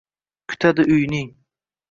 [0.47, 1.29] kutadi uyning